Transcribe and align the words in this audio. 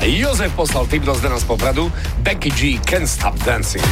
Jozef 0.00 0.52
poslal 0.56 0.86
tip 0.86 1.04
do 1.04 1.14
Zdena 1.14 1.38
z 1.38 1.44
Popradu. 1.44 1.92
Becky 2.24 2.50
G 2.50 2.80
Can't 2.80 3.08
Stop 3.08 3.36
Dancing. 3.44 3.84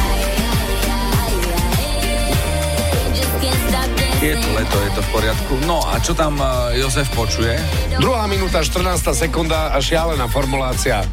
Je 4.19 4.35
to 4.35 4.49
leto, 4.51 4.77
je 4.83 4.91
to 4.95 5.01
v 5.01 5.09
poriadku. 5.15 5.53
No 5.63 5.79
a 5.87 5.95
čo 6.03 6.11
tam 6.11 6.35
uh, 6.41 6.75
Jozef 6.75 7.07
počuje? 7.15 7.55
Druhá 8.03 8.27
minúta, 8.27 8.59
14 8.59 9.15
sekunda 9.15 9.71
a 9.71 9.79
šialená 9.79 10.27
formulácia. 10.27 11.07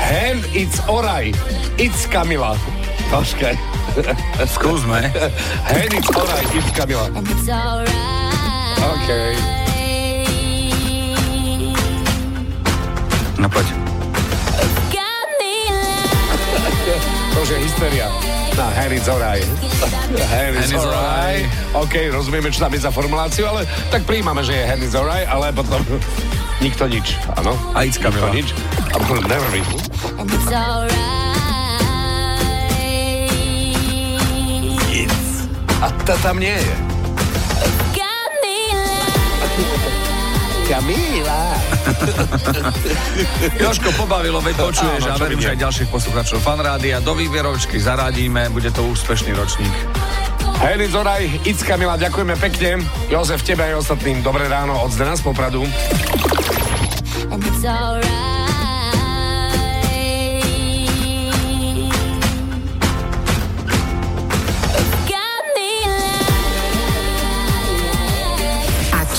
Hand 0.00 0.40
it's 0.56 0.80
alright. 0.88 1.36
It's 1.76 2.08
Kamila. 2.08 2.56
Počkaj. 3.12 3.58
Skúsme. 4.56 5.12
Hand 5.68 5.92
it's 5.92 6.10
alright. 6.16 6.48
It's 6.56 6.72
Kamila. 6.72 7.12
OK. 7.12 8.19
No 13.40 13.48
poď. 13.48 13.64
To 17.30 17.46
už 17.46 17.48
je 17.56 17.58
hysteria. 17.62 18.10
Na 18.58 18.66
hand 18.74 18.92
it's 18.92 19.08
alright. 19.08 19.46
It's 20.52 20.74
alright. 20.74 21.46
OK, 21.72 22.10
rozumieme, 22.12 22.50
čo 22.52 22.66
tam 22.66 22.74
je 22.74 22.82
za 22.82 22.90
formuláciu, 22.92 23.46
ale 23.46 23.64
tak 23.88 24.04
príjmame, 24.04 24.42
že 24.44 24.58
je 24.58 24.64
it's 24.84 24.92
alright, 24.98 25.24
ale 25.24 25.54
potom 25.54 25.80
nikto 26.64 26.84
nič. 26.90 27.16
Áno? 27.38 27.56
A 27.72 27.86
it's 27.88 27.96
Nikto 27.96 28.28
nič. 28.34 28.52
A 28.92 28.98
potom 29.00 29.24
nervy. 29.24 29.62
A 35.80 35.88
ta 36.04 36.12
tam 36.20 36.36
nie 36.36 36.52
je. 36.52 36.89
Kamila. 40.70 41.42
Joško 43.66 43.90
pobavilo, 43.98 44.38
veď 44.38 44.54
počuješ 44.54 45.02
a 45.10 45.18
verím, 45.18 45.42
že 45.42 45.58
aj 45.58 45.66
ďalších 45.66 45.88
poslucháčov 45.90 46.38
fanrádia. 46.38 47.02
Do 47.02 47.18
výberočky 47.18 47.82
zaradíme, 47.82 48.54
bude 48.54 48.70
to 48.70 48.86
úspešný 48.86 49.34
ročník. 49.34 49.74
Hej, 50.62 50.94
Zoraj, 50.94 51.42
It's 51.42 51.66
Kamila, 51.66 51.98
ďakujeme 51.98 52.38
pekne. 52.38 52.86
Jozef, 53.10 53.42
tebe 53.42 53.66
aj 53.66 53.82
ostatným 53.82 54.22
dobré 54.22 54.46
ráno 54.46 54.78
od 54.78 54.94
Zdena 54.94 55.18
z 55.18 55.26
Popradu. 55.26 55.66
A 57.34 57.34